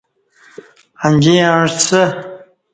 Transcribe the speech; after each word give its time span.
انجی 1.05 1.33
یعݩسہ 1.39 2.01